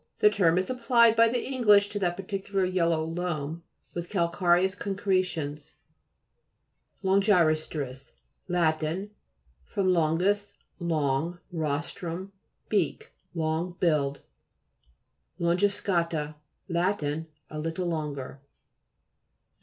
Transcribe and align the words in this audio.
The 0.17 0.31
term 0.31 0.57
is 0.57 0.67
applied 0.71 1.15
by 1.15 1.27
the 1.29 1.45
English 1.45 1.89
to 1.89 1.99
that 1.99 2.17
peculiar 2.17 2.65
yellow 2.65 3.05
loam 3.05 3.61
with 3.93 4.09
cal 4.09 4.29
careous 4.31 4.73
concretions. 4.73 5.75
LONDON 7.03 7.21
CLAY 7.21 7.27
(p. 7.27 7.55
78). 7.55 7.79
LONGIRO'STRIS 7.79 8.13
lat. 8.47 9.09
fr. 9.63 9.81
longus, 9.81 10.55
long, 10.79 11.37
rostrum, 11.51 12.31
beak. 12.67 13.11
Long 13.35 13.77
billed. 13.79 14.21
LONGISCA'TA 15.39 16.33
Lat. 16.67 17.03
A 17.03 17.59
little 17.59 17.85
longer. 17.85 18.41